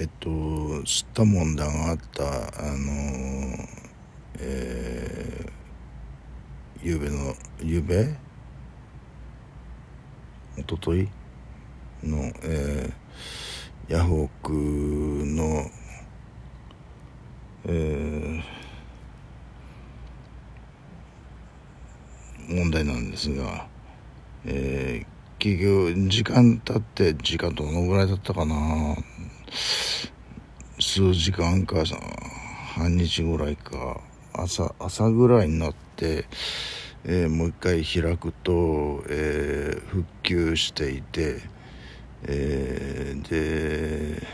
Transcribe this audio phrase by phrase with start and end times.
[0.00, 2.28] えっと吸ったもんだがあったあ
[2.76, 3.68] の
[4.38, 8.14] えー、ゆうべのゆうべ？
[10.56, 11.08] おととい？
[12.04, 15.68] の、えー、ヤフオクの
[17.66, 23.66] えー、問題なんですが、
[24.46, 25.06] えー、
[25.38, 28.96] 結局時間経って時間どのぐらいだったかな
[30.80, 31.84] 数時間か
[32.74, 34.00] 半日ぐらいか
[34.32, 36.26] 朝朝ぐらいになって、
[37.04, 41.40] えー、もう一回開くと、えー、復旧していて、
[42.24, 44.26] えー、で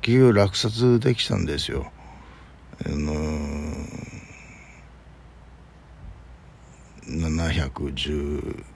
[0.00, 1.90] 結局落札できたんですよ。
[2.84, 3.14] あの
[7.08, 8.75] 710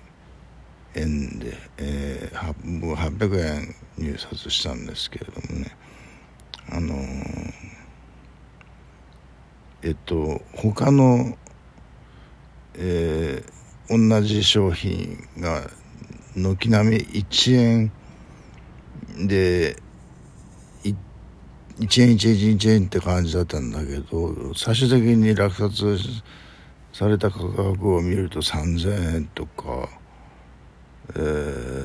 [0.95, 5.77] 円で、えー、僕800円入札したんですけれどもね。
[6.73, 7.01] あのー、
[9.83, 11.37] えっと他の、
[12.75, 15.69] えー、同じ商品が
[16.37, 17.93] 軒並み1円
[19.27, 19.77] で
[21.79, 25.99] 1円1円1円って感じだったんだけど最終的に落札
[26.93, 30.00] された価格を見ると3000円とか。
[31.15, 31.83] えー、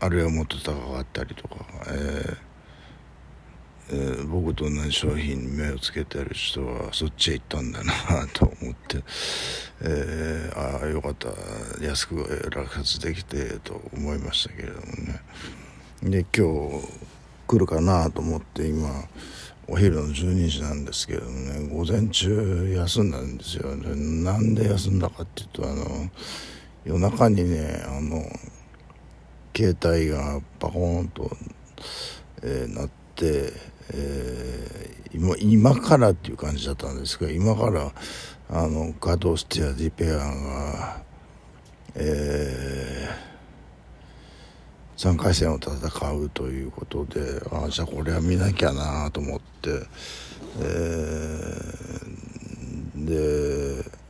[0.00, 1.56] あるいはもっと高かったりとか、
[1.88, 2.54] えー
[3.90, 7.92] えー、僕と同じ商品に目をつけてる人はそっちへ行ったんだな
[8.32, 9.02] と思って、
[9.82, 11.28] えー、ああよかった。
[11.84, 15.20] 安く落札できてと思いましたけれどもね。
[16.02, 16.88] で今日
[17.46, 18.88] 来るかなと思って今
[19.66, 23.74] お昼の12時なんですけどね午前中休んだんですよ。
[23.76, 26.10] なんで休んだかっていうとあの
[26.84, 28.22] 夜中にねあの
[29.56, 31.30] 携帯がパコーンと、
[32.42, 33.52] えー、なって、
[33.92, 37.92] えー、今今からっていう感じだったんですが今から
[38.50, 41.02] あのガドスティア・ディペアが、
[41.94, 45.76] えー、3回戦を戦
[46.12, 49.70] うということでああじゃあこれは見なきゃなと思って、
[50.60, 54.03] えー、で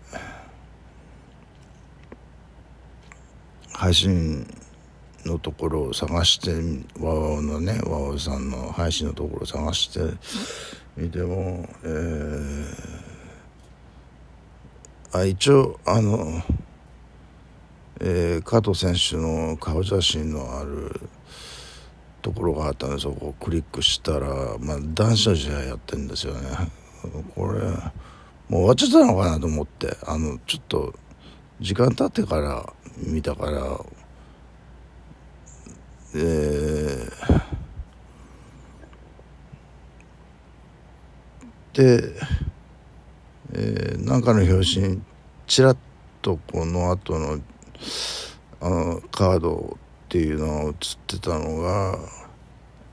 [3.85, 4.47] 配信
[5.27, 6.53] のところを探して
[6.99, 10.01] ワワのねワワさんの配信のところを探して
[10.97, 16.43] みても、えー、あ一応あの、
[18.01, 20.99] えー、加藤選手の顔写真のある
[22.23, 26.49] ところがあったんでそこをクリックしたら、まあ、男子の試合やってるんですよね。
[27.35, 27.61] これ
[28.49, 30.95] もう終わっちゃったのかなと思ってあのちょっと
[31.61, 33.81] 時間経ってから見たから
[36.17, 42.15] えー、で、
[43.53, 45.03] えー、なんかの表紙に
[45.49, 45.77] ちらっ
[46.23, 47.41] とこの後の
[48.61, 50.75] あのカードっていうのが映っ
[51.09, 51.99] てたのが、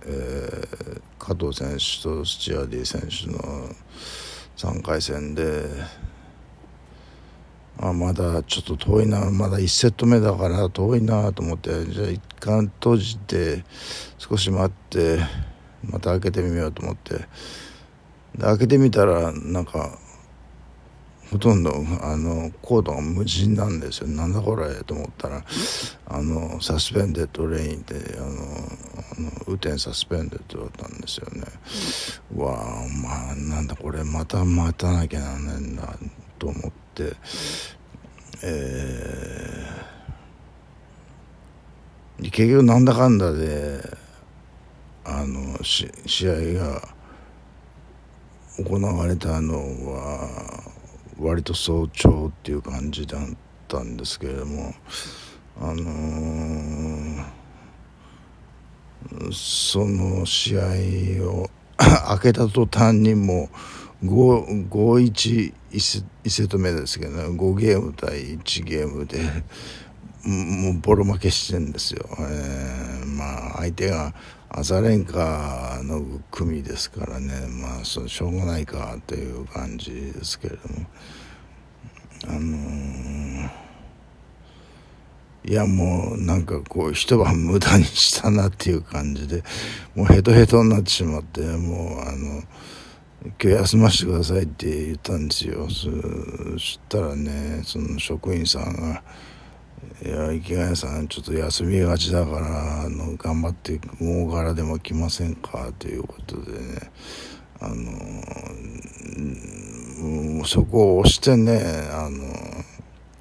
[0.04, 3.70] えー、加藤選手とスチアディ選手の
[4.58, 6.11] 3回戦で。
[7.81, 13.64] あまだちょっと遠いなまだ1セット目だから遠いなと思ってじゃあ一貫閉じて
[14.18, 15.19] 少し待って
[15.84, 17.28] また開けてみようと思って。
[18.36, 19.97] で開けてみたらなんか
[21.31, 21.72] ほとんど
[22.02, 24.08] あのコードが無人なんですよ。
[24.08, 25.44] なんだこれと思ったら
[26.06, 28.30] あのサスペンデッドレインであのあ
[29.22, 31.44] の雨天サスペンデッドだったんですよね。
[32.36, 35.98] うわあまあなんだこれまた待たなきゃなんないんだ
[36.38, 36.71] と思、
[38.44, 43.81] えー、結局なんだかんだで
[45.03, 45.89] あの試
[46.28, 46.81] 合が
[48.57, 49.57] 行われたの
[49.91, 50.63] は
[51.19, 53.22] 割と早朝っていう感じだっ
[53.68, 54.73] たんですけれども
[55.59, 63.50] あのー、その試合を 開けた途端にも
[64.03, 67.24] 5-1 1セット目ですけどね。
[67.25, 69.19] 5ゲーム対1ゲームで
[70.24, 74.13] もうボロ負けしてんですよ、えー、まあ相手が
[74.50, 77.48] アザレンカの組ですからね。
[77.48, 80.86] まあそしょうがないかという感じですけれども。
[82.27, 83.50] あのー、
[85.45, 89.44] いやもうなんかこう一晩無駄にしたなっていう感じで
[89.95, 92.44] もうヘトヘトになってしまってもうあの
[93.23, 95.69] 今日休ませてくださいって言ったんですよ。
[95.69, 99.03] そしたらねその職員さんが、
[100.03, 105.71] いや池谷さんちょっと休みがちだからあの頑張って午後からでも来ませんか？
[105.77, 106.91] ということでね。
[107.63, 107.75] あの
[110.41, 112.25] うそこを押してねあの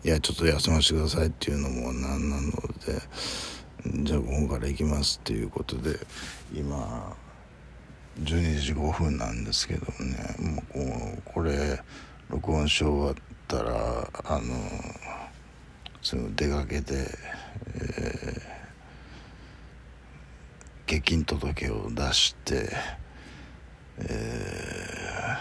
[0.02, 3.02] いやちょっと休ませてくださいっていうのもなんなので
[4.02, 5.99] じゃあ午後から行きますっていうことで
[6.55, 7.14] 今
[8.19, 10.62] 12時5分なんですけどね。
[10.75, 11.81] もうこれ
[12.29, 13.15] 録音し終わっ
[13.49, 14.41] たらあの
[16.03, 16.95] すぐ出かけて、
[17.75, 22.69] えー、欠勤届を出して、
[23.99, 25.37] え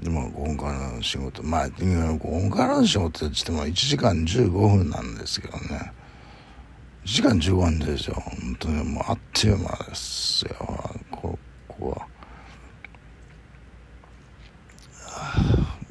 [0.00, 1.42] ー、でも午後からの仕事。
[1.42, 5.92] まあ午後からの仕事って言っても1時間15分なんですけどね。
[7.04, 8.14] 時間15分ですよ。
[8.14, 10.54] 本当にもうあっという間ですよ。
[11.10, 12.06] ここは。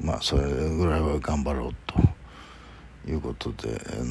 [0.00, 2.00] まあそれぐらいは頑張ろうと
[3.10, 4.04] いうことで、あの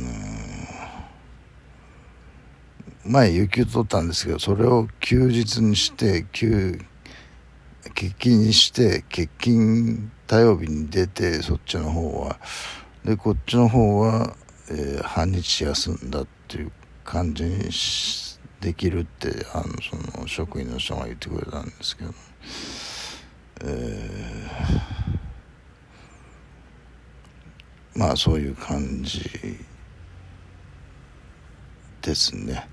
[3.03, 6.79] 前有給取ったんですけどそれを休日にして休
[7.83, 12.39] 欠勤にして欠勤火曜日に出てそっちの方は。
[13.03, 14.35] でこっちの方は、
[14.69, 16.71] えー、半日休んだっていう
[17.11, 17.69] 感じに
[18.61, 22.13] できるってあのその職員の人が言ってくれたんですけど、
[23.65, 29.29] えー、まあそういう感じ
[32.01, 32.65] ですね。